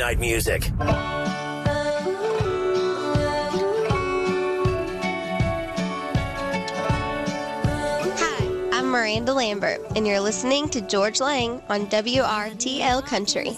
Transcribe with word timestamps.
midnight 0.00 0.18
music. 0.18 0.64
Hi, 8.16 8.70
I'm 8.72 8.86
Miranda 8.86 9.34
Lambert, 9.34 9.80
and 9.96 10.06
you're 10.06 10.20
listening 10.20 10.70
to 10.70 10.80
Georges 10.80 11.20
Lang 11.20 11.60
on 11.68 11.86
WRTL 11.88 13.04
Country. 13.04 13.50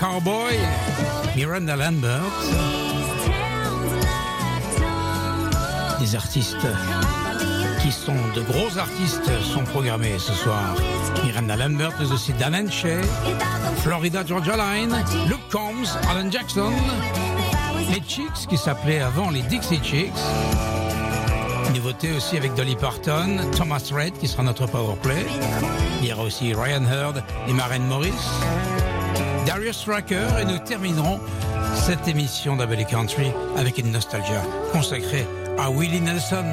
Cowboy, 0.00 0.58
Miranda 1.36 1.76
Lambert. 1.76 2.22
Des 6.00 6.16
artistes 6.16 6.56
qui 7.82 7.92
sont 7.92 8.14
de 8.34 8.40
gros 8.40 8.78
artistes 8.78 9.30
sont 9.42 9.62
programmés 9.64 10.18
ce 10.18 10.32
soir. 10.32 10.74
Miranda 11.22 11.54
Lambert, 11.54 11.92
mais 12.00 12.10
aussi 12.12 12.32
Dan 12.32 12.54
Henshey, 12.54 13.02
Florida 13.82 14.24
Georgia 14.24 14.56
Line, 14.56 14.96
Luke 15.28 15.46
Combs, 15.52 15.98
Alan 16.10 16.30
Jackson, 16.30 16.72
les 17.92 18.00
Chicks 18.08 18.48
qui 18.48 18.56
s'appelaient 18.56 19.00
avant 19.00 19.28
les 19.28 19.42
Dixie 19.42 19.80
Chicks. 19.82 20.12
Nouveauté 21.74 22.12
aussi 22.16 22.38
avec 22.38 22.54
Dolly 22.54 22.74
Parton, 22.74 23.36
Thomas 23.54 23.82
Red 23.92 24.14
qui 24.14 24.28
sera 24.28 24.44
notre 24.44 24.66
powerplay. 24.66 25.26
Il 26.00 26.08
y 26.08 26.12
aura 26.14 26.22
aussi 26.22 26.54
Ryan 26.54 26.84
Hurd 26.90 27.22
et 27.46 27.52
Maren 27.52 27.86
Morris. 27.86 28.14
Et 29.70 30.44
nous 30.46 30.58
terminerons 30.58 31.20
cette 31.76 32.08
émission 32.08 32.56
d'Abel 32.56 32.84
Country 32.86 33.30
avec 33.56 33.78
une 33.78 33.92
nostalgie 33.92 34.32
consacrée 34.72 35.24
à 35.58 35.70
Willie 35.70 36.00
Nelson. 36.00 36.44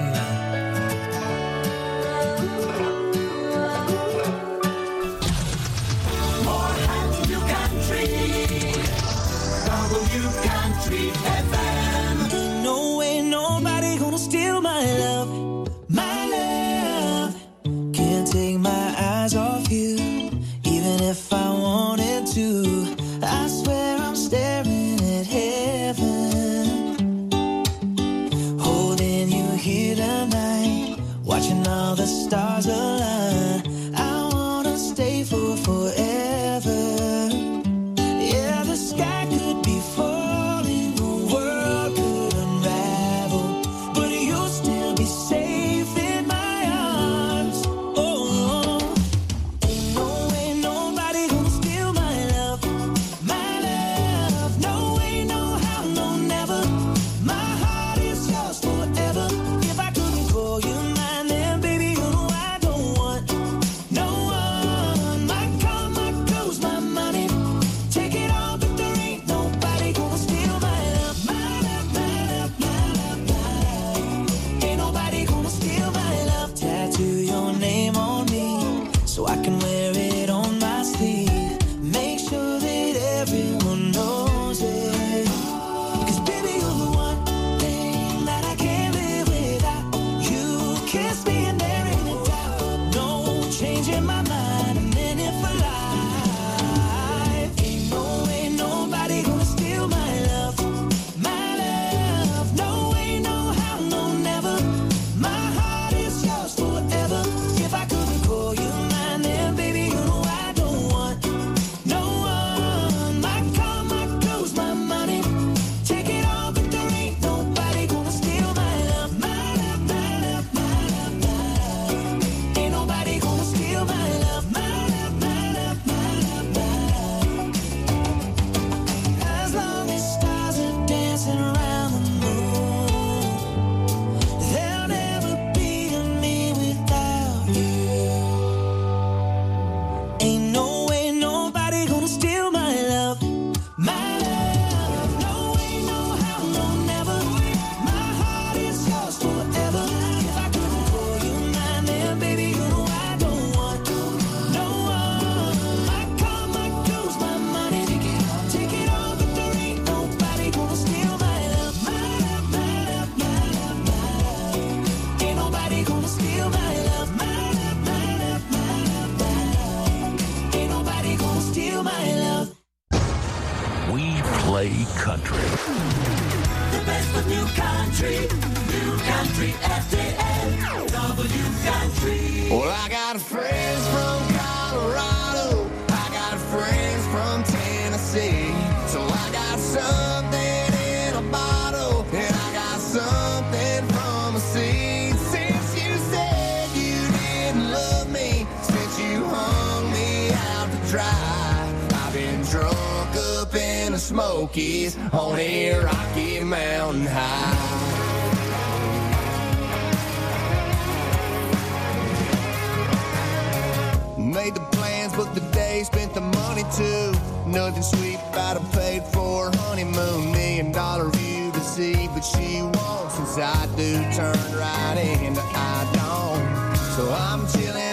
and 217.77 217.85
sweet 217.85 218.19
about 218.31 218.57
a 218.57 218.59
paid 218.75 219.03
for 219.03 219.51
honeymoon, 219.57 220.31
million 220.31 220.71
dollar 220.71 221.09
view 221.11 221.51
to 221.51 221.59
see. 221.59 222.07
But 222.07 222.21
she 222.21 222.63
won't, 222.63 223.11
since 223.11 223.37
I 223.37 223.67
do 223.75 223.93
turn 224.17 224.57
right 224.57 224.97
in, 224.97 225.37
I 225.37 225.77
don't. 225.93 226.75
So 226.95 227.13
I'm 227.13 227.47
chilling. 227.47 227.86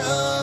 sun. 0.00 0.37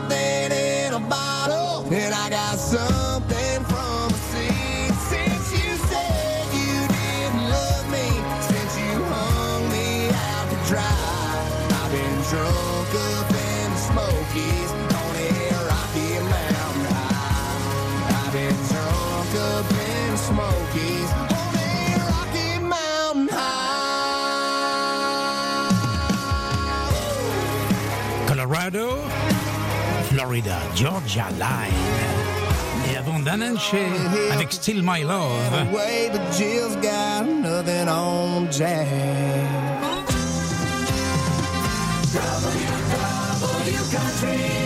Florida, 30.36 30.58
Georgia 30.76 31.28
Line. 31.40 31.72
Et 32.92 32.98
avant 32.98 33.20
Dan 33.20 33.58
+ 33.58 33.60
Shay 33.60 33.88
avec 34.34 34.52
Steal 34.52 34.82
My 34.84 35.02
Love. 35.04 35.30
W, 42.14 42.60
w, 43.42 43.78
country. 43.92 44.65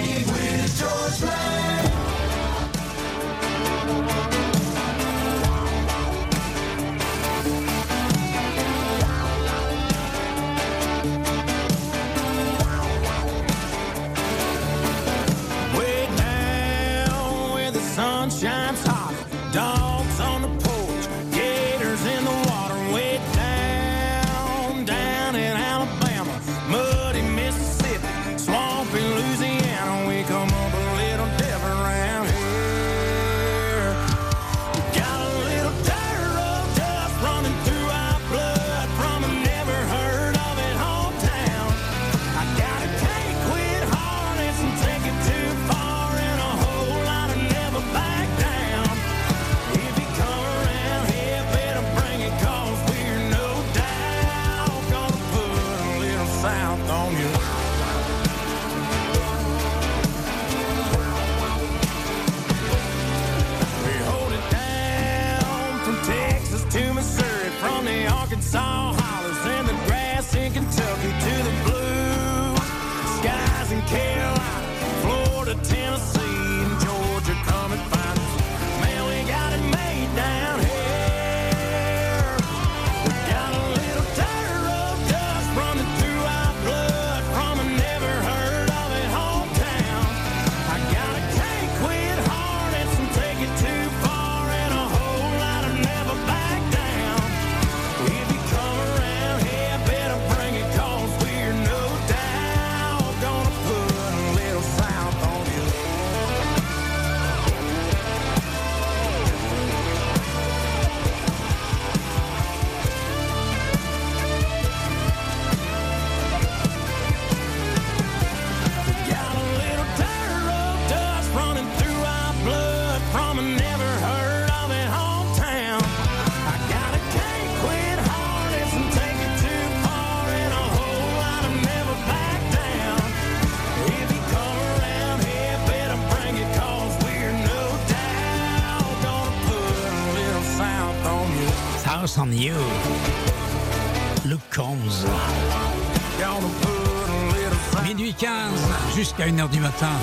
1h 149.31 149.49
du 149.51 149.59
matin. 149.59 149.93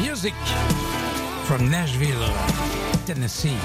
Music 0.00 0.34
from 1.44 1.70
Nashville, 1.70 2.28
Tennessee. 3.06 3.56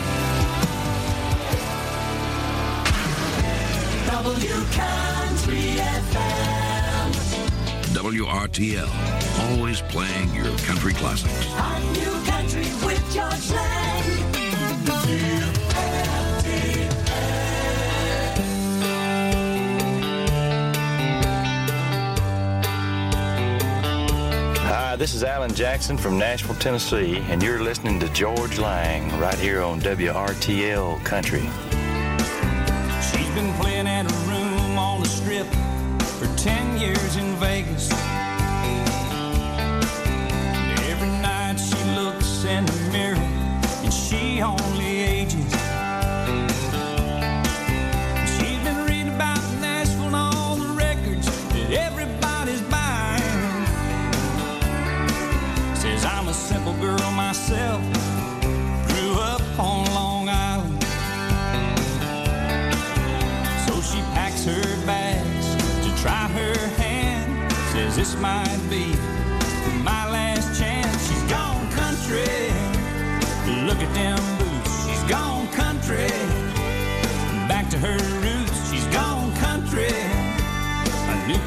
W 4.12 4.56
Country 4.72 5.82
FM. 6.12 7.12
WRTL, 7.94 8.90
always 9.50 9.82
playing 9.82 10.36
your 10.36 10.56
country 10.68 10.94
classics. 10.94 11.46
Hot 11.56 11.82
new 11.98 12.14
country 12.32 12.68
with 12.86 13.04
Georges 13.12 13.52
Lang. 13.54 15.61
This 25.02 25.16
is 25.16 25.24
Alan 25.24 25.52
Jackson 25.56 25.98
from 25.98 26.20
Nashville, 26.20 26.54
Tennessee, 26.58 27.18
and 27.30 27.42
you're 27.42 27.64
listening 27.64 28.00
to 28.02 28.10
Georges 28.10 28.60
Lang 28.60 29.20
right 29.20 29.34
here 29.40 29.64
on 29.64 29.82
WRTL 29.82 31.04
Country. 31.04 31.42
She's 33.02 33.28
been 33.34 33.52
playing 33.56 33.88
at 33.88 34.06
a 34.06 34.14
room 34.30 34.78
on 34.78 35.02
the 35.02 35.08
strip 35.08 35.48
for 36.20 36.28
10 36.38 36.78
years 36.78 37.16
in 37.16 37.36
Vegas. 37.38 37.92
Every 40.88 41.10
night 41.20 41.56
she 41.58 41.84
looks 42.00 42.46
in 42.46 42.68
the 42.68 42.90
mirror 42.92 43.16
and 43.18 43.92
she 43.92 44.44
only 44.44 44.71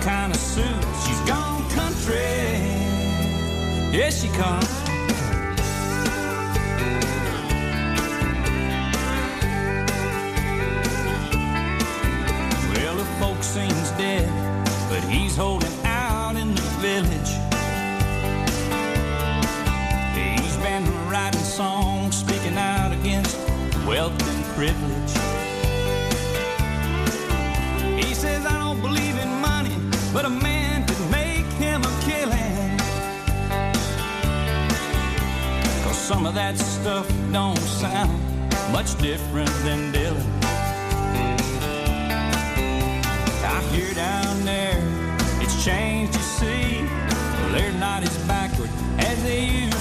kind 0.05 0.35
of 0.35 0.39
suit. 0.39 0.85
She's 1.07 1.21
gone 1.21 1.67
country. 1.71 2.19
Here 3.91 4.11
she 4.11 4.29
comes. 4.29 4.69
Well, 12.75 12.97
the 12.97 13.07
folk 13.19 13.43
seems 13.43 13.91
dead, 13.93 14.29
but 14.91 15.03
he's 15.05 15.37
holding 15.37 15.73
out 15.85 16.37
in 16.37 16.55
the 16.55 16.69
village. 16.85 17.33
He's 20.15 20.57
been 20.59 20.85
writing 21.09 21.41
songs, 21.41 22.19
speaking 22.19 22.59
out 22.59 22.93
against 22.93 23.39
wealth 23.87 24.21
and 24.29 24.45
privilege. 24.55 25.15
He 28.05 28.13
says, 28.13 28.45
I 28.45 28.59
don't 28.59 28.83
believe 28.83 29.17
in 29.17 29.44
but 30.15 30.25
a 30.25 30.31
man 30.31 30.87
could 30.87 31.11
make 31.11 31.45
him 31.59 31.83
a 31.83 32.01
killing. 32.03 32.79
Cause 35.83 35.99
some 35.99 36.25
of 36.25 36.35
that 36.35 36.57
stuff 36.57 37.13
don't 37.33 37.59
sound 37.59 38.23
much 38.71 38.97
different 38.99 39.51
than 39.65 39.93
Dylan. 39.93 40.31
I 43.45 43.61
hear 43.73 43.93
down 43.93 44.45
there, 44.45 44.81
it's 45.43 45.65
changed, 45.65 46.15
you 46.15 46.23
see. 46.23 46.89
They're 47.51 47.73
not 47.73 48.05
as 48.05 48.17
backward 48.29 48.71
as 48.99 49.21
they 49.25 49.45
used 49.47 49.74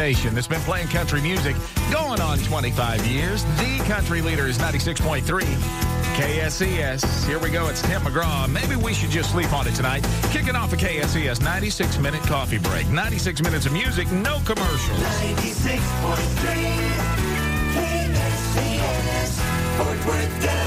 station 0.00 0.34
that's 0.34 0.46
been 0.46 0.62
playing 0.62 0.88
country 0.88 1.20
music 1.20 1.54
going 1.92 2.22
on 2.22 2.38
25 2.38 3.06
years. 3.06 3.44
The 3.44 3.84
country 3.86 4.22
leader 4.22 4.46
is 4.46 4.56
96.3 4.56 5.20
KSCS. 6.16 7.26
Here 7.26 7.38
we 7.38 7.50
go. 7.50 7.68
It's 7.68 7.82
Tim 7.82 8.00
McGraw. 8.00 8.48
Maybe 8.50 8.76
we 8.76 8.94
should 8.94 9.10
just 9.10 9.30
sleep 9.30 9.52
on 9.52 9.68
it 9.68 9.74
tonight. 9.74 10.02
Kicking 10.30 10.56
off 10.56 10.72
a 10.72 10.76
KSCS 10.76 11.42
96 11.42 11.98
minute 11.98 12.22
coffee 12.22 12.56
break. 12.56 12.88
96 12.88 13.42
minutes 13.42 13.66
of 13.66 13.74
music, 13.74 14.10
no 14.10 14.40
commercials. 14.46 15.00
96.3 15.00 15.76
KSCS, 17.76 19.36
Fort 19.76 20.06
Worth, 20.06 20.59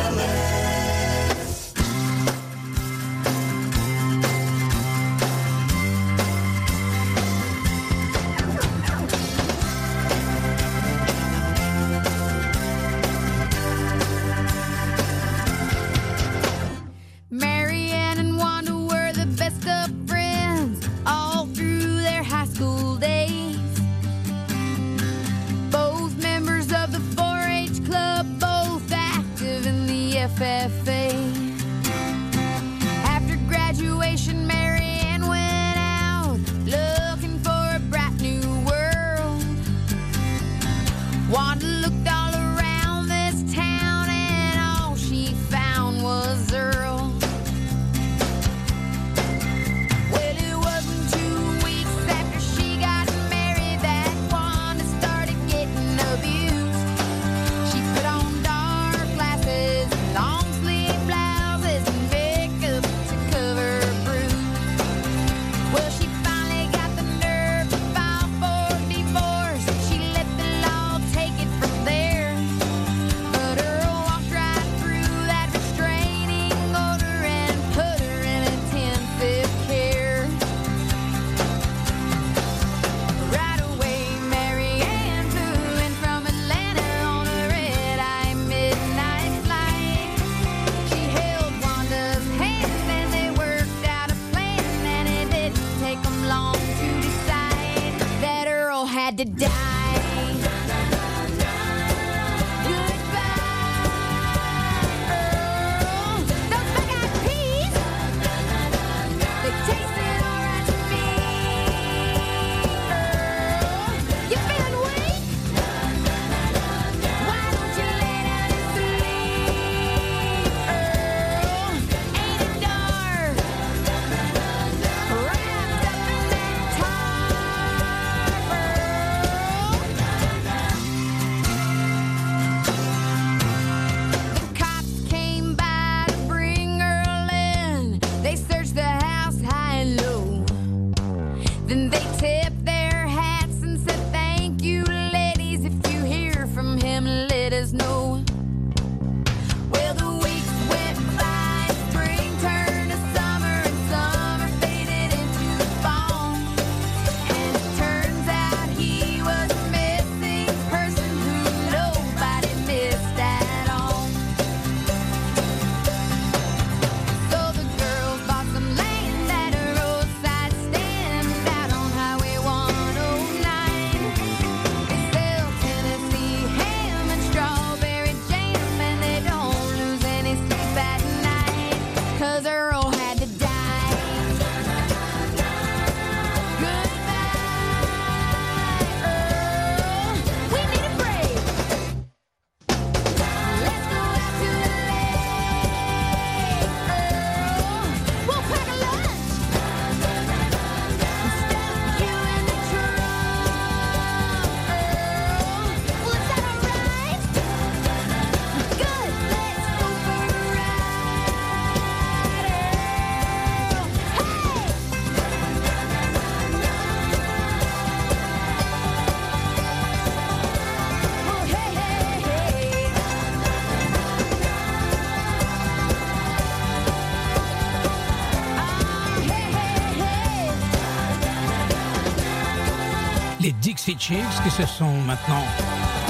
Chicks, 234.04 234.44
qui 234.44 234.50
se 234.52 234.66
sont 234.66 235.00
maintenant 235.08 235.46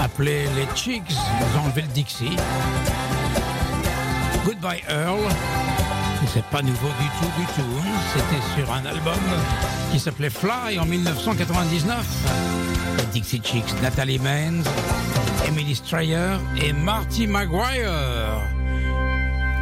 appelés 0.03 0.47
les 0.55 0.65
Chicks, 0.75 1.03
ils 1.11 1.57
ont 1.59 1.65
enlevé 1.65 1.83
le 1.83 1.87
Dixie. 1.89 2.35
Goodbye 4.43 4.81
Earl, 4.89 5.19
c'est 6.33 6.43
pas 6.45 6.63
nouveau 6.63 6.87
du 6.99 7.05
tout, 7.19 7.31
du 7.39 7.45
tout. 7.53 7.61
hein. 7.79 7.91
C'était 8.15 8.41
sur 8.61 8.73
un 8.73 8.83
album 8.87 9.13
qui 9.91 9.99
s'appelait 9.99 10.31
Fly 10.31 10.79
en 10.79 10.85
1999. 10.85 12.03
Les 12.97 13.05
Dixie 13.13 13.41
Chicks, 13.43 13.79
Natalie 13.83 14.17
Maines, 14.17 14.63
Emily 15.47 15.75
Strayer 15.75 16.37
et 16.59 16.73
Marty 16.73 17.27
Maguire. 17.27 18.22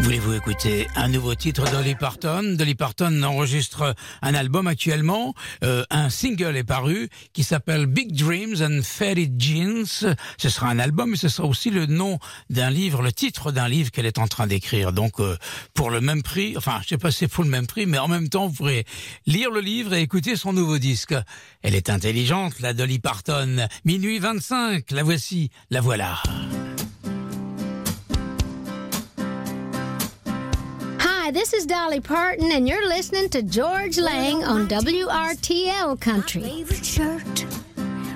Voulez-vous 0.01 0.33
écouter 0.33 0.87
un 0.95 1.09
nouveau 1.09 1.35
titre 1.35 1.69
d'Olly 1.71 1.93
Parton? 1.93 2.55
Dolly 2.57 2.73
Parton 2.73 3.21
enregistre 3.21 3.95
un 4.23 4.33
album 4.33 4.65
actuellement. 4.65 5.35
Euh, 5.63 5.83
un 5.91 6.09
single 6.09 6.57
est 6.57 6.63
paru 6.63 7.07
qui 7.33 7.43
s'appelle 7.43 7.85
Big 7.85 8.11
Dreams 8.11 8.55
and 8.61 8.81
Faded 8.83 9.39
Jeans. 9.39 10.15
Ce 10.37 10.49
sera 10.49 10.69
un 10.69 10.79
album, 10.79 11.11
mais 11.11 11.17
ce 11.17 11.29
sera 11.29 11.47
aussi 11.47 11.69
le 11.69 11.85
nom 11.85 12.17
d'un 12.49 12.71
livre, 12.71 13.03
le 13.03 13.11
titre 13.11 13.51
d'un 13.51 13.67
livre 13.67 13.91
qu'elle 13.91 14.07
est 14.07 14.17
en 14.17 14.27
train 14.27 14.47
d'écrire. 14.47 14.91
Donc, 14.91 15.19
euh, 15.19 15.37
pour 15.75 15.91
le 15.91 16.01
même 16.01 16.23
prix, 16.23 16.55
enfin, 16.57 16.79
je 16.83 16.89
sais 16.89 16.97
pas 16.97 17.11
si 17.11 17.19
c'est 17.19 17.27
pour 17.27 17.43
le 17.43 17.51
même 17.51 17.67
prix, 17.67 17.85
mais 17.85 17.99
en 17.99 18.07
même 18.07 18.27
temps, 18.27 18.47
vous 18.47 18.53
pourrez 18.53 18.85
lire 19.27 19.51
le 19.51 19.61
livre 19.61 19.93
et 19.93 20.01
écouter 20.01 20.35
son 20.35 20.51
nouveau 20.51 20.79
disque. 20.79 21.13
Elle 21.61 21.75
est 21.75 21.91
intelligente, 21.91 22.59
la 22.59 22.73
Dolly 22.73 22.97
Parton. 22.97 23.67
Minuit 23.85 24.17
25, 24.17 24.89
la 24.91 25.03
voici, 25.03 25.51
la 25.69 25.79
voilà. 25.79 26.21
Hi, 31.31 31.33
this 31.33 31.53
is 31.53 31.65
Dolly 31.65 32.01
Parton, 32.01 32.51
and 32.51 32.67
you're 32.67 32.85
listening 32.85 33.29
to 33.29 33.41
Georges 33.41 34.03
Lang 34.03 34.43
on 34.43 34.67
WRTL 34.67 35.97
Country. 36.01 36.41
favorite 36.41 36.85
shirt, 36.85 37.45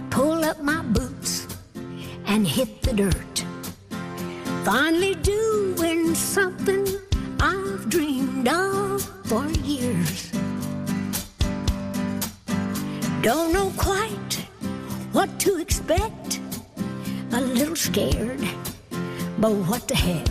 pull 0.10 0.43
up 0.43 0.62
my 0.62 0.82
boots, 0.82 1.47
and 2.25 2.45
hit 2.45 2.82
the 2.82 2.91
dirt. 2.91 3.45
Finally 4.65 5.15
doing 5.15 6.13
something 6.13 6.86
I've 7.39 7.88
dreamed 7.88 8.49
of 8.49 9.01
for 9.23 9.47
years. 9.63 10.30
Don't 13.21 13.54
know 13.54 13.71
quite 13.78 14.34
what 15.13 15.39
to 15.39 15.56
expect, 15.60 16.41
a 17.32 17.39
little 17.39 17.78
scared, 17.78 18.45
but 19.39 19.54
what 19.69 19.88
the 19.88 19.95
heck? 19.95 20.28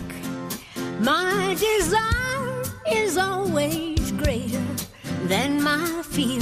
My 0.99 1.55
desire 1.57 2.24
is 2.91 3.17
always 3.17 4.11
greater 4.11 4.63
than 5.25 5.61
my 5.61 6.01
fear. 6.03 6.41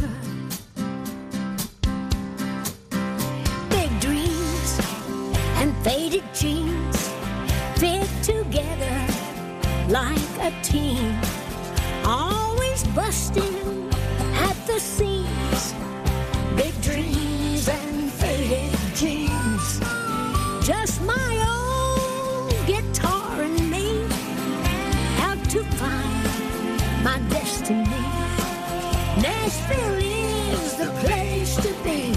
Big 3.69 3.89
dreams 4.01 4.79
and 5.57 5.75
faded 5.83 6.23
jeans 6.33 7.09
fit 7.75 8.09
together 8.21 8.97
like 9.89 10.37
a 10.39 10.51
team. 10.61 11.15
Always 12.05 12.83
busting 12.95 13.89
at 14.35 14.55
the 14.67 14.79
seams. 14.79 15.52
Destiny. 27.63 27.83
Nashville 29.21 29.97
is 29.97 30.75
the 30.75 30.91
place 30.99 31.55
to 31.57 31.73
be 31.83 32.13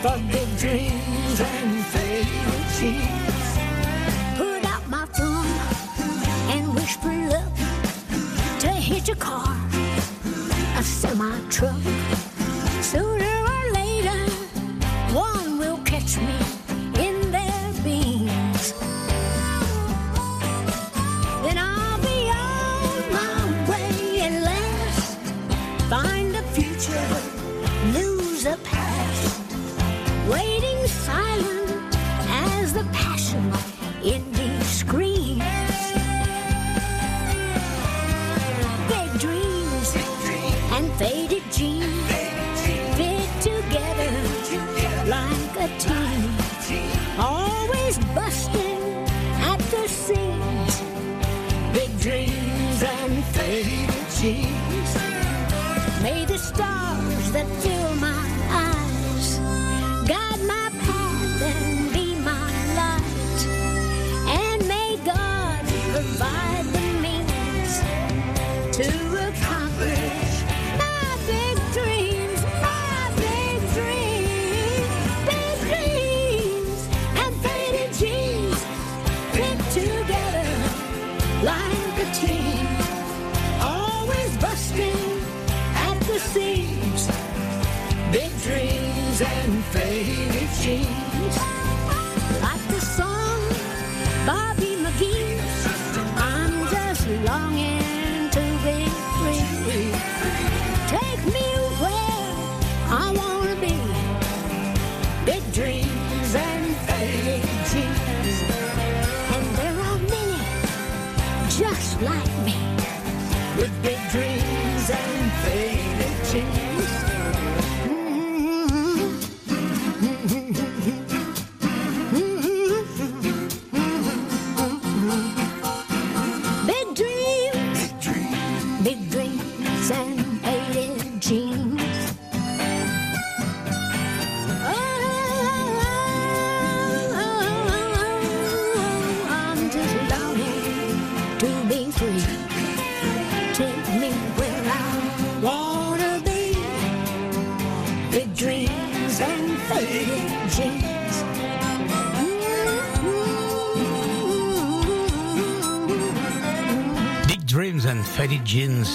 for 0.00 0.16
big 0.30 0.48
dreams 0.58 1.40
and 1.40 1.84
faded 1.86 2.26
jeans. 2.78 3.58
Put 4.36 4.64
out 4.64 4.88
my 4.88 5.06
thumb 5.06 5.46
and 6.50 6.74
wish 6.74 6.96
for 6.96 7.12
luck 7.30 7.52
to 8.60 8.68
hit 8.68 9.08
a 9.08 9.16
car, 9.16 9.56
a 10.76 10.82
semi 10.82 11.40
truck. 11.48 12.21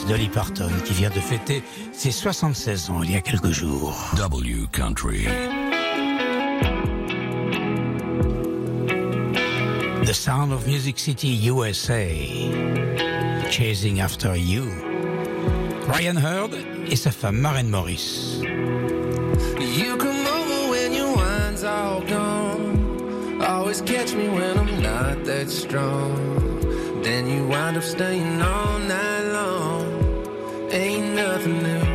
Dolly 0.08 0.30
Parton 0.30 0.70
qui 0.86 0.94
vient 0.94 1.10
de 1.10 1.20
fêter 1.20 1.62
ses 1.92 2.12
76 2.12 2.90
ans 2.90 3.04
il 3.04 3.12
y 3.12 3.16
a 3.16 3.22
quelques 3.22 3.52
jours. 3.52 3.94
W 4.16 4.68
Country. 4.72 5.28
The 10.06 10.14
Sound 10.14 10.54
of 10.54 10.66
Music 10.66 10.98
City, 10.98 11.36
USA. 11.46 12.08
Chasing 13.52 14.00
After 14.00 14.38
You. 14.38 14.64
Ryan 15.90 16.16
Hurd 16.16 16.56
et 16.90 16.96
sa 16.96 17.12
femme 17.12 17.38
Maren 17.38 17.70
Morris. 17.70 18.40
You 18.42 19.98
come 19.98 20.26
over 20.26 20.70
when 20.72 20.94
your 20.94 21.14
wine's 21.16 21.66
all 21.66 22.02
gone. 22.02 23.42
Always 23.42 23.82
catch 23.82 24.14
me 24.14 24.30
when 24.30 24.58
I'm 24.58 24.82
not 24.82 25.26
that 25.26 25.50
strong. 25.50 26.16
Then 27.04 27.28
you 27.28 27.46
wind 27.48 27.76
up 27.76 27.84
staying 27.84 28.42
all 28.42 28.80
night. 28.80 29.07
Ain't 30.78 31.16
nothing 31.16 31.64
new. 31.64 31.87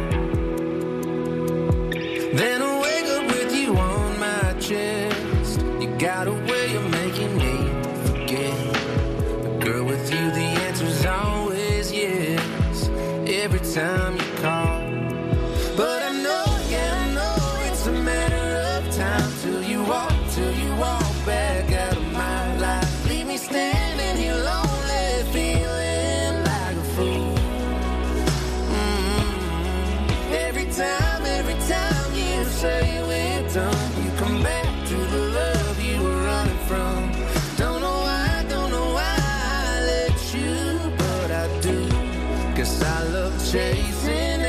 Chasing 43.53 44.41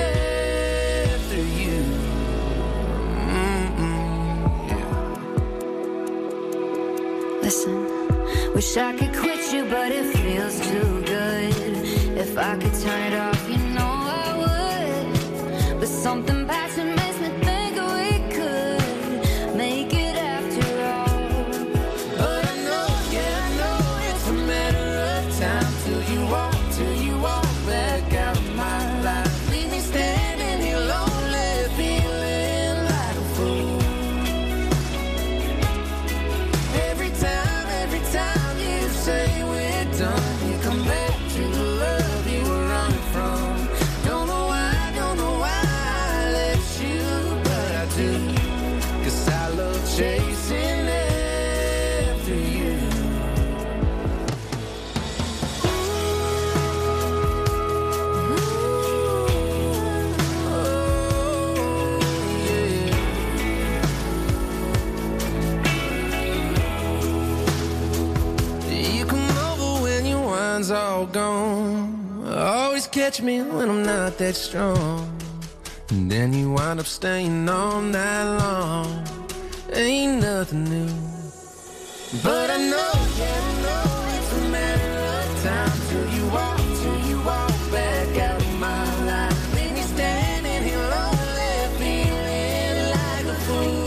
after 1.12 1.42
you. 1.60 1.84
Listen, 7.42 7.76
wish 8.54 8.78
I 8.78 8.94
could 8.94 9.14
quit 9.14 9.52
you, 9.52 9.66
but 9.66 9.92
it 9.92 10.06
feels 10.16 10.58
too 10.70 11.02
good. 11.02 11.54
If 12.18 12.38
I 12.38 12.56
could 12.56 12.74
turn 12.82 13.12
it 13.12 13.20
off, 13.20 13.43
catch 73.04 73.22
me 73.22 73.42
when 73.42 73.70
I'm 73.70 73.84
not 73.84 74.18
that 74.18 74.34
strong. 74.34 75.12
And 75.90 76.10
then 76.10 76.32
you 76.32 76.54
wind 76.54 76.80
up 76.80 76.86
staying 76.86 77.50
all 77.50 77.82
night 77.82 78.38
long. 78.38 79.06
Ain't 79.74 80.22
nothing 80.22 80.64
new. 80.64 80.94
But 82.24 82.50
I 82.50 82.58
know, 82.72 82.94
yeah, 83.20 83.42
I 83.42 83.54
know 83.66 83.88
it's 84.16 84.32
a 84.38 84.42
matter 84.56 84.96
of 85.18 85.26
time 85.44 85.80
till 85.90 86.08
you 86.16 86.24
walk, 86.38 86.58
till 86.80 87.00
you 87.10 87.18
walk 87.30 87.56
back 87.76 88.10
out 88.28 88.42
of 88.42 88.54
my 88.68 88.86
life. 89.12 89.40
Leave 89.56 89.74
me 89.74 89.82
standing 89.82 90.64
here 90.64 90.86
lonely, 90.96 91.56
feeling 91.80 92.78
like 92.98 93.26
a 93.36 93.38
fool. 93.46 93.84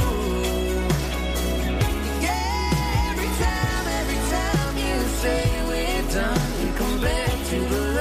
Yeah, 2.27 3.09
every 3.09 3.33
time, 3.43 3.85
every 4.01 4.21
time 4.35 4.73
you 4.85 4.97
say 5.23 5.43
we're 5.69 6.05
done, 6.13 6.49
you 6.61 6.69
come 6.81 7.01
back 7.01 7.33
to 7.51 7.59
the 7.73 7.96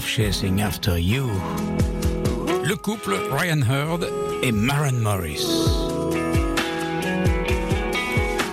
Love 0.00 0.08
Chasing 0.08 0.62
After 0.62 0.98
You. 0.98 1.28
Le 2.64 2.74
couple 2.74 3.18
Ryan 3.30 3.60
Hurd 3.60 4.08
et 4.42 4.50
Maren 4.50 4.98
Morris. 4.98 5.44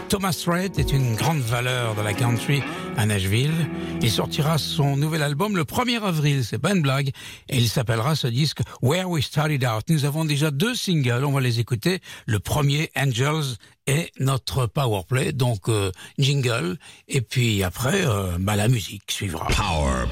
Thomas 0.10 0.44
Rhett 0.46 0.78
est 0.78 0.92
une 0.92 1.16
grande 1.16 1.40
valeur 1.40 1.96
de 1.96 2.02
la 2.02 2.14
country 2.14 2.62
à 2.98 3.06
Nashville. 3.06 3.54
Il 4.02 4.12
sortira 4.12 4.58
son 4.58 4.98
nouvel 4.98 5.22
album 5.22 5.56
le 5.56 5.64
1er 5.64 6.02
avril, 6.02 6.44
c'est 6.44 6.58
pas 6.58 6.74
une 6.74 6.82
blague, 6.82 7.12
et 7.48 7.58
il 7.58 7.70
s'appellera 7.70 8.16
ce 8.16 8.28
disque 8.28 8.60
Where 8.82 9.10
We 9.10 9.24
Started 9.24 9.64
Out. 9.64 9.86
Nous 9.90 10.04
avons 10.04 10.26
déjà 10.26 10.52
deux 10.52 10.76
singles, 10.76 11.24
on 11.24 11.32
va 11.32 11.40
les 11.40 11.62
écouter. 11.62 12.00
Le 12.26 12.40
premier, 12.40 12.90
Angels, 12.98 13.56
est 13.86 14.12
notre 14.20 14.66
powerplay, 14.66 15.32
donc 15.32 15.70
euh, 15.70 15.92
jingle, 16.20 16.78
et 17.08 17.22
puis 17.22 17.64
après, 17.64 18.06
euh, 18.06 18.38
bah, 18.38 18.58
la 18.58 18.68
musique 18.68 19.10
suivra. 19.10 19.48
Power 19.48 20.08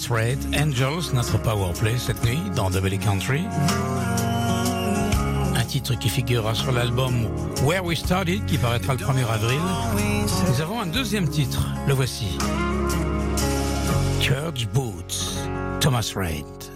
Thomas 0.00 0.16
Reid, 0.16 0.38
Angels, 0.54 1.12
notre 1.14 1.38
powerplay 1.38 1.98
cette 1.98 2.24
nuit 2.24 2.40
dans 2.54 2.70
Double 2.70 2.96
Country. 2.98 3.42
Un 5.56 5.64
titre 5.64 5.94
qui 5.94 6.08
figurera 6.08 6.54
sur 6.54 6.72
l'album 6.72 7.26
Where 7.64 7.84
We 7.84 7.98
Started 7.98 8.46
qui 8.46 8.56
paraîtra 8.56 8.94
le 8.94 9.00
1er 9.00 9.26
avril. 9.28 9.60
Nous 10.48 10.60
avons 10.60 10.80
un 10.80 10.86
deuxième 10.86 11.28
titre, 11.28 11.66
le 11.86 11.94
voici. 11.94 12.38
Church 14.20 14.68
Boots, 14.72 15.38
Thomas 15.80 16.12
Reid. 16.14 16.69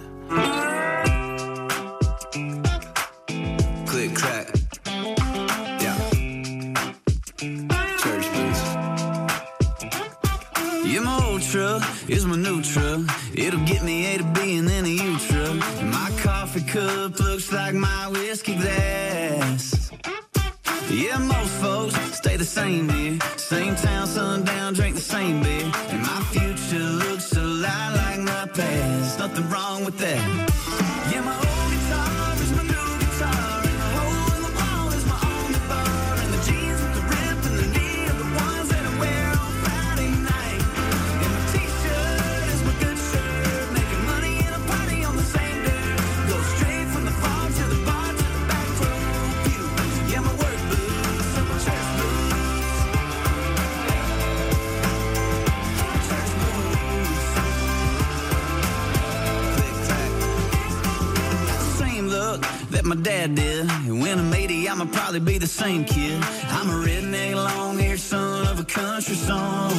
I'm 66.56 66.70
a 66.70 66.86
redneck, 66.86 67.34
long 67.34 67.78
haired 67.78 67.98
son 67.98 68.46
of 68.46 68.60
a 68.60 68.64
country 68.64 69.16
song. 69.16 69.72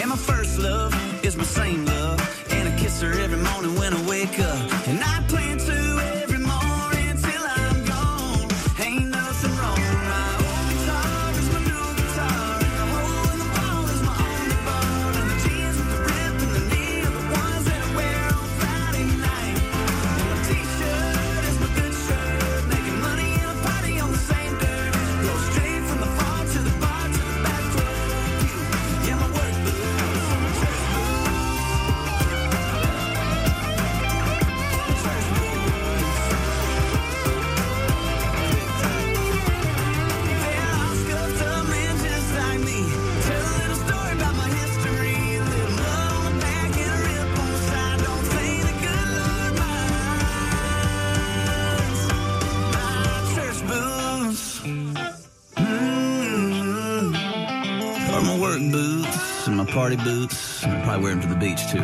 And 0.00 0.08
my 0.10 0.16
first 0.16 0.58
love 0.58 0.92
is 1.24 1.34
my 1.34 1.44
same 1.44 1.86
love. 1.86 2.20
And 2.50 2.68
I 2.68 2.76
kiss 2.76 3.00
her 3.00 3.12
every 3.18 3.38
morning 3.38 3.74
when 3.76 3.94
I 3.94 4.08
wake 4.08 4.38
up. 4.38 4.88
And 4.88 5.01
party 59.72 59.96
boots, 59.96 60.62
and 60.64 60.72
I 60.72 60.84
probably 60.84 61.02
wear 61.02 61.14
them 61.14 61.22
to 61.22 61.28
the 61.28 61.34
beach 61.34 61.70
too. 61.70 61.80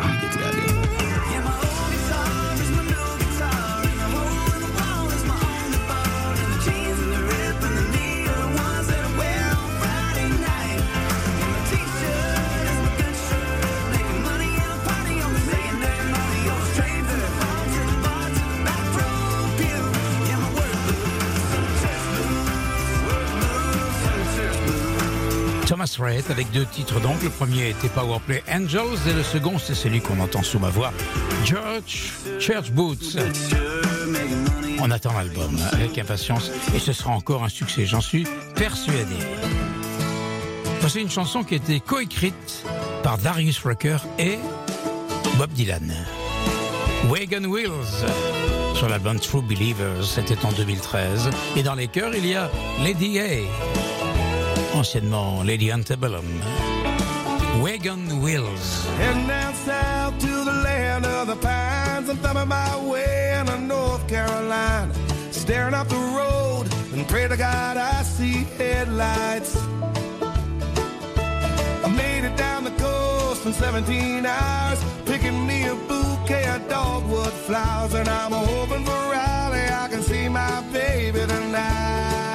Avec 26.00 26.50
deux 26.52 26.64
titres 26.64 27.00
donc. 27.00 27.20
Le 27.24 27.28
premier 27.28 27.70
était 27.70 27.88
Powerplay 27.88 28.44
Angels 28.48 28.98
et 29.08 29.12
le 29.12 29.24
second 29.24 29.58
c'est 29.58 29.74
celui 29.74 30.00
qu'on 30.00 30.20
entend 30.20 30.44
sous 30.44 30.60
ma 30.60 30.70
voix, 30.70 30.92
Church, 31.44 32.12
Church 32.38 32.70
Boots. 32.70 33.16
On 34.80 34.92
attend 34.92 35.12
l'album 35.14 35.58
avec 35.72 35.98
impatience 35.98 36.52
et 36.72 36.78
ce 36.78 36.92
sera 36.92 37.10
encore 37.10 37.42
un 37.42 37.48
succès, 37.48 37.84
j'en 37.84 38.00
suis 38.00 38.28
persuadé. 38.54 39.16
Voici 40.80 41.00
une 41.00 41.10
chanson 41.10 41.42
qui 41.42 41.54
a 41.54 41.56
été 41.56 41.80
coécrite 41.80 42.64
par 43.02 43.18
Darius 43.18 43.58
Rucker 43.64 43.98
et 44.20 44.38
Bob 45.36 45.50
Dylan. 45.50 45.92
Wagon 47.08 47.44
Wheels 47.44 48.06
sur 48.74 48.88
l'album 48.88 49.18
True 49.18 49.42
Believers, 49.42 50.04
c'était 50.04 50.44
en 50.44 50.52
2013. 50.52 51.30
Et 51.56 51.64
dans 51.64 51.74
les 51.74 51.88
chœurs, 51.88 52.14
il 52.14 52.24
y 52.24 52.36
a 52.36 52.48
Lady 52.84 53.18
A, 53.18 53.40
anciennement 54.74 55.46
Lady 55.46 55.70
Antebellum. 55.70 56.26
Wagon 57.62 58.20
Wheels. 58.22 58.86
And 59.00 59.28
down 59.28 59.54
south 59.54 60.18
to 60.18 60.44
the 60.44 60.52
land 60.64 61.04
of 61.06 61.26
the 61.26 61.36
pines, 61.36 62.08
I'm 62.08 62.16
thumbing 62.18 62.48
my 62.48 62.76
way 62.84 63.38
into 63.38 63.58
North 63.58 64.06
Carolina, 64.08 64.92
staring 65.32 65.74
up 65.74 65.88
the 65.88 65.96
road 65.96 66.66
and 66.92 67.06
pray 67.08 67.26
to 67.28 67.36
God 67.36 67.76
I 67.76 68.02
see 68.02 68.44
headlights. 68.58 69.56
I 71.84 71.88
made 71.96 72.24
it 72.24 72.36
down 72.36 72.64
the 72.64 72.72
coast 72.72 73.46
in 73.46 73.52
17 73.52 74.26
hours, 74.26 74.84
picking 75.04 75.46
me 75.46 75.64
a 75.66 75.74
bouquet 75.74 76.46
of 76.54 76.68
dogwood 76.68 77.32
flowers, 77.32 77.94
and 77.94 78.08
I'm 78.08 78.32
hoping 78.32 78.84
for 78.84 78.92
Raleigh 78.92 79.70
I 79.70 79.88
can 79.90 80.02
see 80.02 80.28
my 80.28 80.62
baby 80.72 81.20
tonight. 81.20 82.27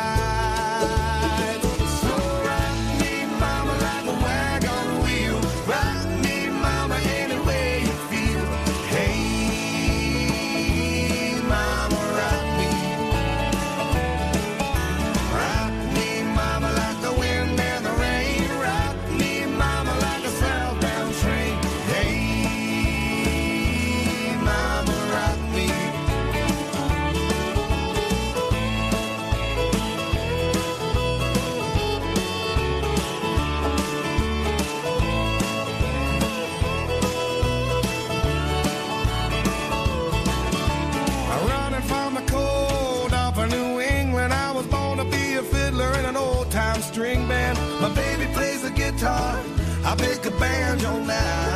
Guitar. 49.03 49.43
I 49.83 49.95
pick 49.97 50.25
a 50.25 50.31
banjo 50.39 50.99
now. 51.03 51.52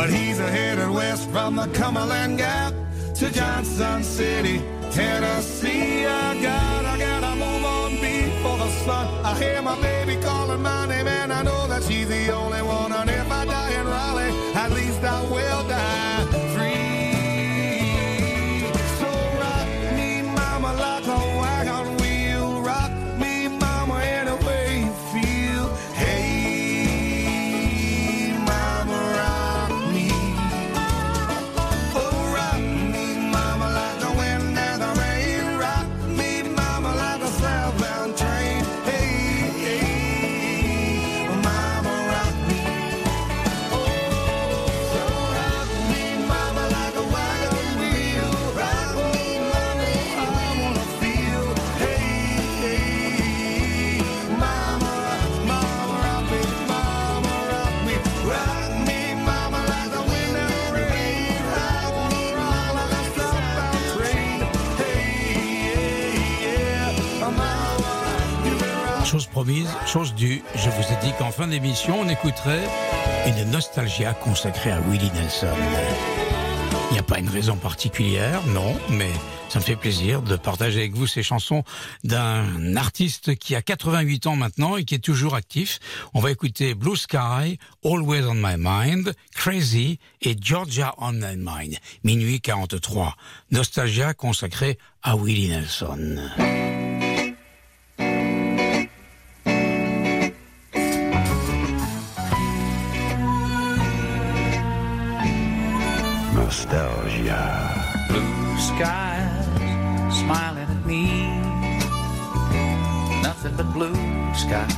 But 0.00 0.08
he's 0.08 0.38
headed 0.38 0.88
west 0.88 1.28
from 1.28 1.56
the 1.56 1.66
Cumberland 1.74 2.38
Gap 2.38 2.72
to 3.16 3.30
Johnson 3.30 4.02
City, 4.02 4.62
Tennessee. 4.90 6.06
I 6.06 6.40
got, 6.40 6.86
I 6.86 6.98
gotta 6.98 7.36
move 7.36 7.64
on 7.66 7.90
before 8.00 8.56
the 8.56 8.70
sun. 8.86 9.06
I 9.22 9.38
hear 9.38 9.60
my 9.60 9.78
baby 9.82 10.16
calling 10.22 10.62
my 10.62 10.86
name, 10.86 11.06
and 11.06 11.30
I 11.30 11.42
know 11.42 11.66
that 11.68 11.82
she's 11.82 12.08
the 12.08 12.30
only 12.30 12.62
one. 12.62 12.92
And 12.92 13.10
if 13.10 13.30
I 13.30 13.44
die 13.44 13.72
in 13.78 13.86
Raleigh, 13.86 14.54
at 14.54 14.70
least 14.72 15.04
I 15.04 15.20
will 15.24 15.68
chose 69.86 70.14
due. 70.14 70.42
Je 70.54 70.68
vous 70.68 70.82
ai 70.82 70.96
dit 71.02 71.12
qu'en 71.18 71.30
fin 71.30 71.46
d'émission, 71.46 72.00
on 72.00 72.08
écouterait 72.08 72.68
une 73.26 73.50
nostalgia 73.50 74.12
consacrée 74.12 74.70
à 74.70 74.80
Willie 74.80 75.10
Nelson. 75.14 75.54
Il 76.90 76.94
n'y 76.94 76.98
a 76.98 77.02
pas 77.02 77.18
une 77.18 77.28
raison 77.28 77.56
particulière, 77.56 78.42
non, 78.48 78.76
mais 78.90 79.10
ça 79.48 79.58
me 79.58 79.64
fait 79.64 79.76
plaisir 79.76 80.22
de 80.22 80.36
partager 80.36 80.80
avec 80.80 80.94
vous 80.94 81.06
ces 81.06 81.22
chansons 81.22 81.62
d'un 82.04 82.76
artiste 82.76 83.36
qui 83.36 83.54
a 83.54 83.62
88 83.62 84.26
ans 84.26 84.36
maintenant 84.36 84.76
et 84.76 84.84
qui 84.84 84.96
est 84.96 84.98
toujours 84.98 85.34
actif. 85.34 85.78
On 86.14 86.20
va 86.20 86.30
écouter 86.30 86.74
Blue 86.74 86.96
Sky, 86.96 87.58
Always 87.84 88.24
on 88.24 88.34
My 88.34 88.56
Mind, 88.58 89.14
Crazy 89.34 89.98
et 90.20 90.36
Georgia 90.40 90.94
on 90.98 91.12
My 91.12 91.36
Mind. 91.36 91.76
Minuit 92.04 92.40
43. 92.40 93.16
Nostalgia 93.52 94.12
consacrée 94.12 94.78
à 95.02 95.16
Willie 95.16 95.48
Nelson. 95.48 96.18
Nostalgia. 106.50 107.46
Blue 108.08 108.58
skies 108.58 109.46
smiling 110.18 110.66
at 110.76 110.84
me. 110.84 111.04
Nothing 113.22 113.54
but 113.56 113.72
blue 113.72 113.94
skies 114.34 114.74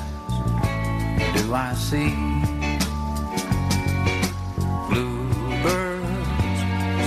do 1.32 1.54
I 1.54 1.72
see. 1.72 2.12
Bluebirds 4.90 6.60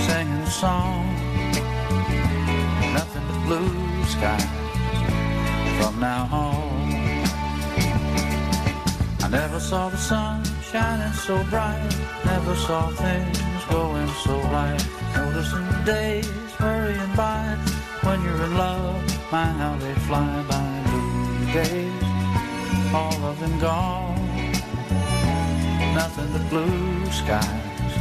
singing 0.08 0.42
a 0.42 0.50
song. 0.50 1.14
Nothing 2.92 3.24
but 3.30 3.40
blue 3.46 4.04
skies 4.06 4.50
from 5.78 6.00
now 6.00 6.28
on. 6.32 6.90
I 9.22 9.28
never 9.30 9.60
saw 9.60 9.90
the 9.90 9.98
sun 9.98 10.55
shining 10.76 11.14
so 11.14 11.42
bright. 11.46 11.90
Never 12.26 12.56
saw 12.56 12.90
things 12.90 13.40
going 13.70 14.10
so 14.26 14.36
right. 14.56 14.84
Noticing 15.16 15.66
the 15.72 15.82
days 15.86 16.52
hurrying 16.64 17.16
by. 17.16 17.44
When 18.04 18.22
you're 18.24 18.44
in 18.48 18.58
love, 18.58 19.02
my 19.32 19.46
how 19.60 19.78
they 19.78 19.96
fly 20.08 20.34
by. 20.52 20.68
Blue 20.92 21.54
days, 21.60 22.04
all 22.94 23.20
of 23.30 23.40
them 23.40 23.56
gone. 23.60 24.20
Nothing 26.00 26.30
but 26.34 26.46
blue 26.50 27.06
skies 27.22 27.94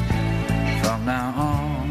from 0.83 1.05
now 1.05 1.33
on. 1.51 1.84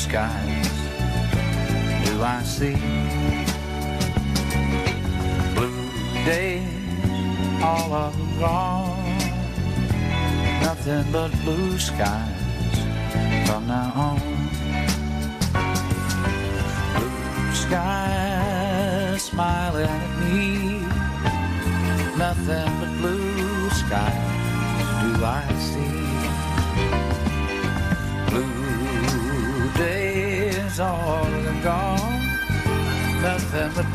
Skies 0.00 0.68
do 2.06 2.22
I 2.22 2.42
see. 2.42 2.74
Blue 5.54 5.90
days, 6.24 7.62
all 7.62 7.92
of 7.92 8.16
them 8.16 8.38
gone. 8.38 9.18
Nothing 10.62 11.04
but 11.12 11.30
blue 11.44 11.78
skies 11.78 12.39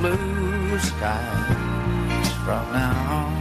blue 0.06 0.78
skies 0.80 2.32
from 2.44 2.66
now 2.74 2.96
on. 3.18 3.32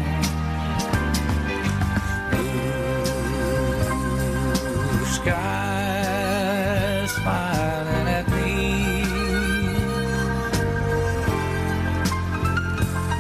Blue 4.71 5.05
skies 5.17 7.11
smiling 7.11 8.09
at 8.19 8.27
me. 8.37 8.55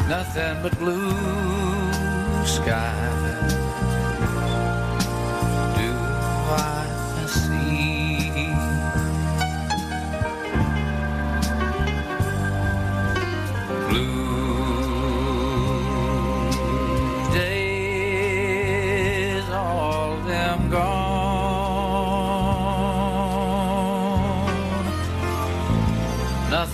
Nothing 0.08 0.56
but 0.62 0.72
blue 0.78 2.44
skies. 2.46 3.03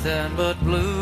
Nothing 0.03 0.35
but 0.35 0.59
blue 0.65 1.00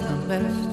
second 0.00 0.28
best, 0.28 0.65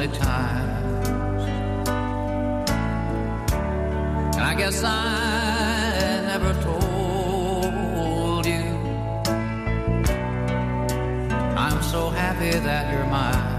lonely 0.00 0.18
times. 0.18 1.48
And 4.36 4.44
I 4.44 4.54
guess 4.56 4.82
I 4.82 6.22
never 6.26 6.52
told 6.62 8.46
you 8.46 8.64
I'm 11.56 11.82
so 11.82 12.10
happy 12.10 12.50
that 12.50 12.92
you're 12.92 13.06
mine. 13.06 13.58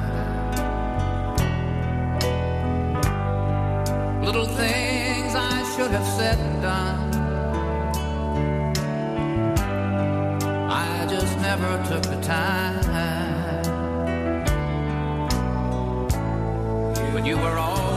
Little 4.26 4.46
things 4.46 5.36
I 5.36 5.64
should 5.76 5.92
have 5.92 6.08
said 6.18 6.39
and 6.39 6.62
done. 6.62 7.12
I 10.70 11.06
just 11.08 11.38
never 11.38 11.84
took 11.88 12.04
the 12.04 12.22
time. 12.22 13.21
But 17.22 17.28
you 17.28 17.38
were 17.38 17.60
always 17.60 17.91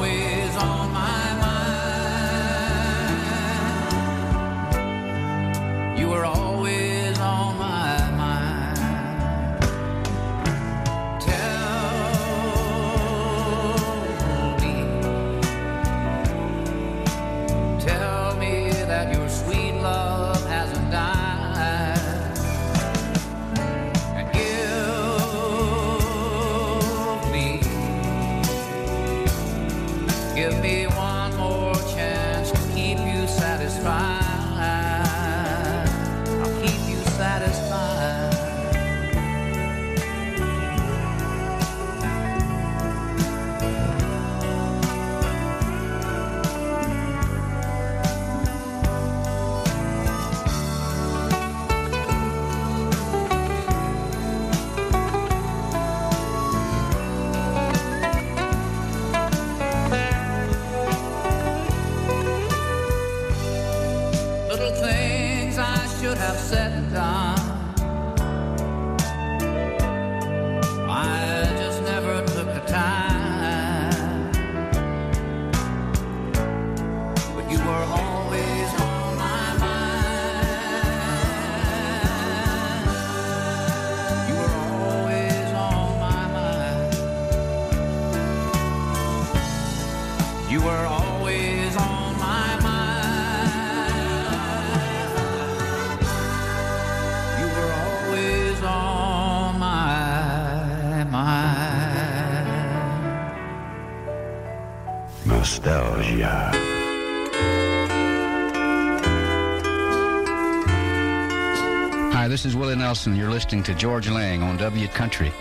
Nelson. 112.85 113.17
You're 113.17 113.31
listening 113.31 113.63
to 113.63 113.75
Georges 113.75 114.13
Lang 114.13 114.43
on 114.43 114.59
W 114.59 114.89
Country. 114.89 115.33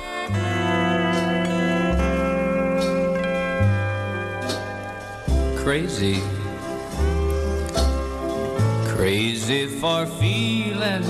Crazy. 5.58 6.22
Crazy 8.96 9.68
for 9.68 10.06
feeling 10.06 11.04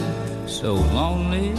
so 0.48 0.74
lonely. 0.74 1.54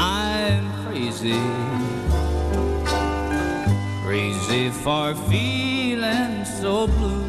I'm 0.00 0.66
crazy, 0.82 1.40
crazy 4.04 4.70
for 4.82 5.14
feeling 5.30 6.44
so 6.44 6.88
blue. 6.88 7.19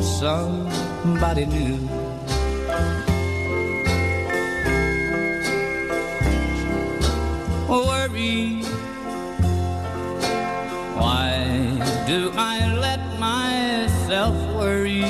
For 0.00 0.06
somebody 0.06 1.44
new. 1.44 1.76
Worry. 7.68 8.62
Why 10.96 11.32
do 12.06 12.32
I 12.34 12.76
let 12.80 13.00
myself 13.18 14.34
worry? 14.56 15.04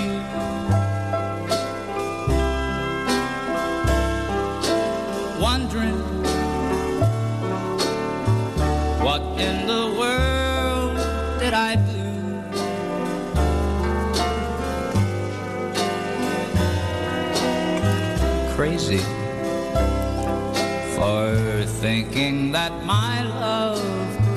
For 20.97 21.64
thinking 21.80 22.53
that 22.53 22.72
my 22.84 23.22
love 23.22 23.80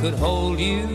could 0.02 0.14
hold 0.14 0.60
you. 0.60 0.88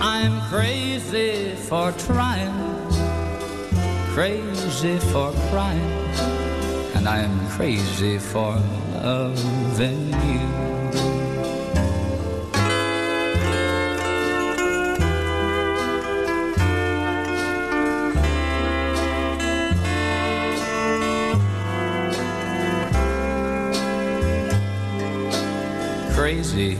I'm 0.00 0.40
crazy 0.50 1.54
for 1.54 1.92
trying, 1.92 2.52
crazy 4.14 4.98
for 4.98 5.32
crying, 5.50 5.80
and 6.94 7.08
I'm 7.08 7.48
crazy 7.48 8.18
for 8.18 8.60
loving 9.02 10.12
you. 10.28 10.81
Crazy, 26.32 26.78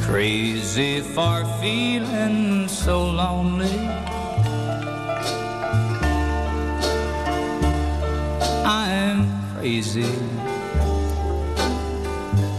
crazy 0.00 1.02
for 1.02 1.44
feeling 1.60 2.68
so 2.68 3.04
lonely. 3.04 3.86
I'm 8.64 9.28
crazy, 9.52 10.10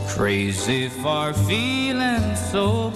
crazy 0.08 0.88
for 0.88 1.34
feeling 1.34 2.36
so 2.36 2.92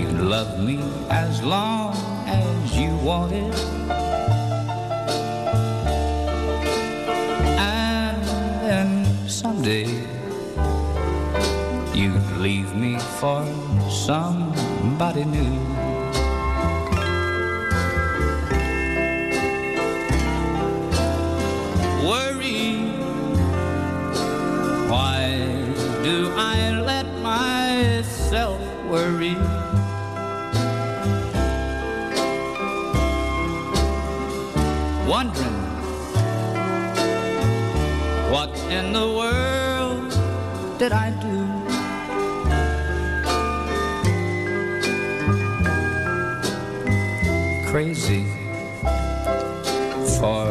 that 0.00 0.12
you'd 0.12 0.20
love 0.20 0.58
me 0.58 0.78
as 1.10 1.42
long 1.42 1.94
as 2.26 2.76
you 2.76 2.94
wanted. 2.96 3.54
And 7.58 8.22
then 8.62 9.28
someday 9.28 10.06
you'd 11.94 12.36
leave 12.38 12.74
me 12.74 12.98
for 12.98 13.44
somebody 13.88 15.24
new. 15.24 15.58
Worry. 22.08 22.76
Why 24.88 25.38
do 26.02 26.32
I 26.36 26.80
let 26.80 27.06
myself 27.22 28.60
worry? 28.88 29.59
Wondering 35.20 35.60
what 38.32 38.56
in 38.70 38.94
the 38.94 39.06
world 39.20 40.08
did 40.78 40.92
I 40.92 41.10
do? 41.26 41.36
Crazy 47.70 48.24
for 50.18 50.46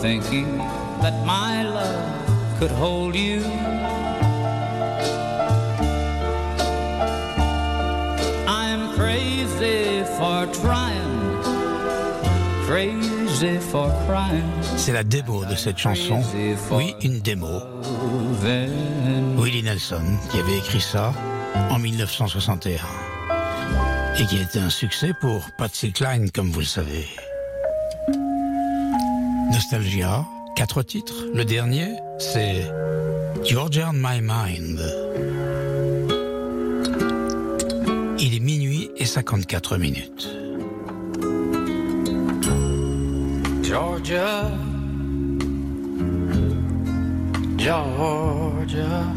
thinking 0.00 0.56
that 1.02 1.22
my 1.26 1.62
love 1.64 2.58
could 2.58 2.70
hold 2.70 3.14
you. 3.14 3.42
C'est 14.86 14.92
la 14.92 15.02
démo 15.02 15.44
de 15.44 15.56
cette 15.56 15.78
chanson. 15.78 16.22
Oui, 16.70 16.94
une 17.02 17.18
démo. 17.18 17.60
Willie 19.36 19.64
Nelson 19.64 20.04
qui 20.30 20.38
avait 20.38 20.58
écrit 20.58 20.80
ça 20.80 21.12
en 21.70 21.80
1961 21.80 22.76
et 24.16 24.26
qui 24.26 24.38
a 24.38 24.42
été 24.42 24.60
un 24.60 24.70
succès 24.70 25.10
pour 25.20 25.50
Patsy 25.58 25.90
Cline, 25.90 26.30
comme 26.30 26.52
vous 26.52 26.60
le 26.60 26.66
savez. 26.66 27.04
Nostalgia, 29.50 30.24
quatre 30.54 30.84
titres. 30.84 31.24
Le 31.34 31.44
dernier, 31.44 31.88
c'est 32.20 32.70
Georgia 33.44 33.90
on 33.90 33.94
My 33.94 34.20
Mind. 34.20 34.78
Il 38.20 38.36
est 38.36 38.40
minuit 38.40 38.88
et 38.98 39.04
54 39.04 39.78
minutes. 39.78 40.28
Georgia, 43.64 44.52
Georgia, 47.66 49.12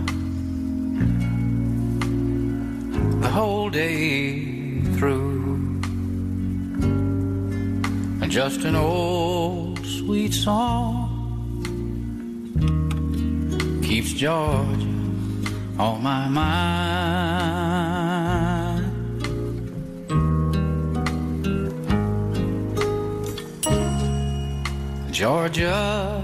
the 3.21 3.29
whole 3.29 3.69
day 3.69 4.81
through, 4.97 5.53
and 8.21 8.31
just 8.31 8.61
an 8.61 8.75
old 8.75 9.85
sweet 9.85 10.33
song 10.33 11.05
keeps 13.83 14.13
Georgia 14.13 14.87
on 15.77 16.01
my 16.01 16.27
mind. 16.27 16.49
Georgia, 25.11 26.23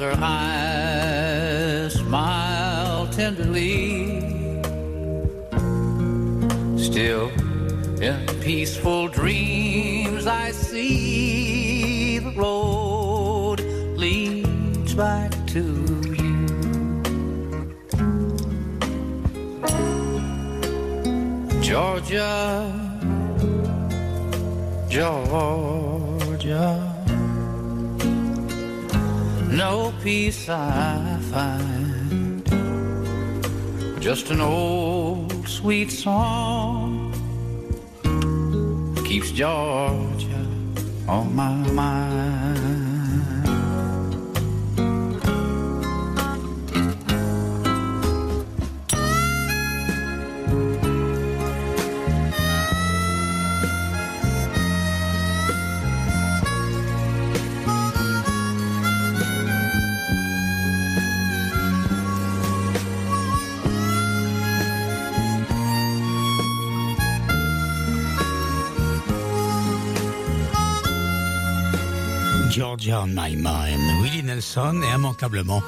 Other 0.00 0.16
eyes 0.22 1.92
smile 1.92 3.06
tenderly. 3.08 4.22
Still, 6.78 7.28
in 8.00 8.26
peaceful 8.40 9.08
dreams, 9.08 10.26
I 10.26 10.52
see 10.52 12.18
the 12.18 12.30
road 12.30 13.60
leads 13.98 14.94
back 14.94 15.32
to 15.48 15.60
you. 16.16 16.46
Georgia, 21.60 22.72
Georgia, 24.88 25.20
no 29.50 29.92
peace 30.02 30.48
I 30.48 31.18
find, 31.32 32.44
just 34.00 34.30
an 34.30 34.40
old 34.40 35.48
sweet 35.48 35.90
song 35.90 37.12
keeps 39.04 39.32
Georgia 39.32 40.46
on 41.08 41.34
my 41.34 41.54
mind. 41.72 42.29
Georgia 72.50 73.02
on 73.02 73.14
my 73.14 73.36
mind. 73.36 74.02
Willie 74.02 74.24
Nelson 74.24 74.82
et 74.82 74.94
immanquablement, 74.96 75.62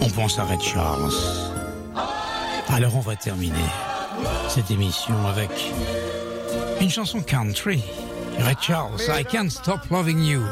on 0.00 0.08
pense 0.08 0.38
à 0.38 0.44
Red 0.44 0.62
Charles. 0.62 1.12
Alors 2.68 2.96
on 2.96 3.00
va 3.00 3.16
terminer 3.16 3.68
cette 4.48 4.70
émission 4.70 5.14
avec 5.26 5.50
une 6.80 6.88
chanson 6.88 7.20
country. 7.20 7.82
Red 8.38 8.56
Charles, 8.62 9.00
I 9.10 9.24
Can't 9.24 9.50
Stop 9.50 9.80
Loving 9.90 10.22
You. 10.22 10.42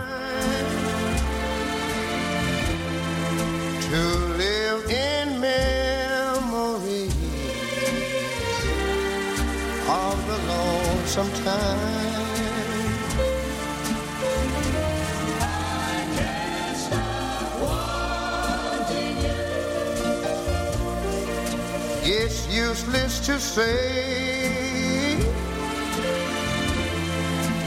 Useless 22.74 23.20
to 23.24 23.38
say, 23.38 25.20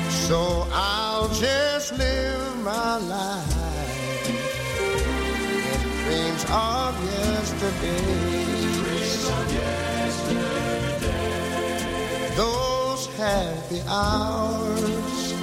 so 0.09 0.67
I'll 0.73 1.29
just 1.29 1.97
live 1.97 2.57
my 2.61 2.97
life 2.97 4.27
in 6.11 6.33
dreams 6.35 6.43
of 6.51 6.93
yesterday. 7.05 8.03
Those 12.35 13.07
happy 13.15 13.81
hours 13.87 15.33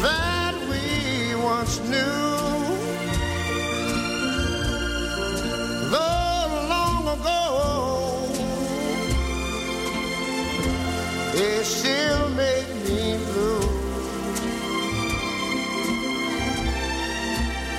that 0.00 0.54
we 0.70 1.34
once 1.44 1.78
knew. 1.80 2.33
Still 11.64 12.28
make 12.30 12.68
me 12.84 13.16
blue. 13.32 13.60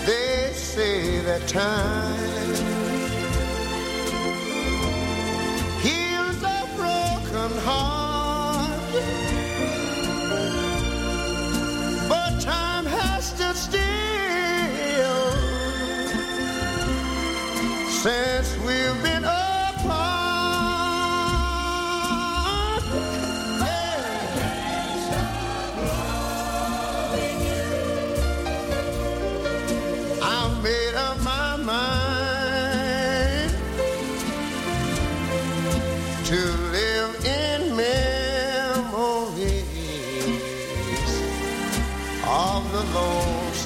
They 0.05 0.51
say 0.53 1.19
that 1.21 1.47
time 1.47 2.64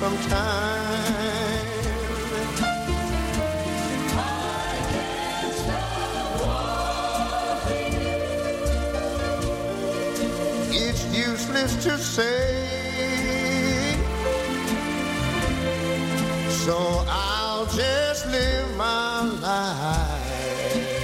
lonesome 0.10 0.30
time. 0.30 1.66
It's 10.72 11.06
useless 11.16 11.84
to 11.84 11.98
say. 11.98 12.66
So 16.50 17.06
I'll 17.08 17.66
just 17.66 18.28
live 18.28 18.76
my 18.78 19.22
life. 19.42 20.96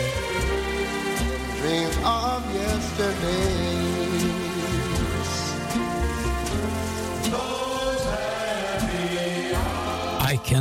Dreams 1.60 1.97
of 2.03 2.56
yesterdays. 2.56 3.55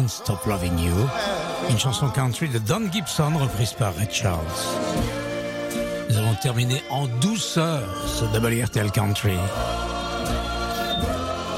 Stop 0.09 0.45
Loving 0.47 0.76
You. 0.78 0.95
Une 1.70 1.78
chanson 1.78 2.09
country 2.09 2.49
de 2.49 2.59
Don 2.59 2.90
Gibson 2.92 3.32
reprise 3.38 3.72
par 3.74 3.95
Red 3.95 4.11
Charles. 4.11 4.45
Nous 6.11 6.16
avons 6.16 6.34
terminé 6.34 6.82
en 6.90 7.07
douceur 7.07 7.82
ce 8.07 8.24
WRTL 8.24 8.90
Country. 8.90 9.36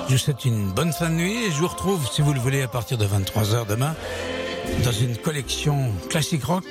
Je 0.07 0.13
vous 0.13 0.19
souhaite 0.19 0.45
une 0.45 0.71
bonne 0.71 0.93
fin 0.93 1.09
de 1.09 1.15
nuit 1.15 1.47
et 1.47 1.51
je 1.51 1.57
vous 1.57 1.67
retrouve, 1.69 2.07
si 2.11 2.21
vous 2.21 2.35
le 2.35 2.41
voulez, 2.41 2.63
à 2.63 2.69
partir 2.69 2.99
de 2.99 3.07
23h 3.07 3.67
demain 3.67 3.95
dans 4.85 4.93
une 4.93 5.17
collection 5.17 5.91
classique 6.11 6.45
rock 6.45 6.67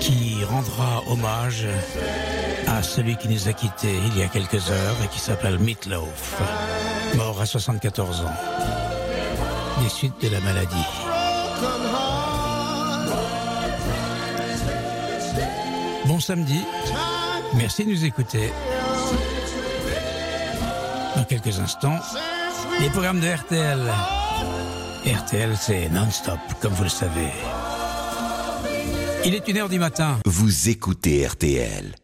qui 0.00 0.44
rendra 0.44 1.02
hommage 1.06 1.66
à 2.66 2.82
celui 2.82 3.16
qui 3.16 3.28
nous 3.28 3.48
a 3.48 3.52
quittés 3.52 3.94
il 4.08 4.18
y 4.18 4.22
a 4.22 4.26
quelques 4.26 4.68
heures 4.68 4.96
et 5.04 5.08
qui 5.08 5.20
s'appelle 5.20 5.58
Meatloaf, 5.58 6.42
mort 7.16 7.40
à 7.40 7.46
74 7.46 8.22
ans 8.22 8.83
suites 9.88 10.20
de 10.22 10.28
la 10.28 10.40
maladie. 10.40 10.86
Bon 16.06 16.20
samedi, 16.20 16.60
merci 17.54 17.84
de 17.84 17.90
nous 17.90 18.04
écouter. 18.04 18.52
Dans 21.16 21.24
quelques 21.24 21.58
instants, 21.58 21.98
les 22.80 22.90
programmes 22.90 23.20
de 23.20 23.28
RTL. 23.28 23.80
RTL, 25.06 25.56
c'est 25.60 25.88
non-stop, 25.90 26.38
comme 26.60 26.72
vous 26.72 26.84
le 26.84 26.88
savez. 26.88 27.30
Il 29.24 29.34
est 29.34 29.48
une 29.48 29.56
heure 29.58 29.68
du 29.68 29.78
matin. 29.78 30.18
Vous 30.26 30.68
écoutez 30.68 31.26
RTL. 31.26 31.92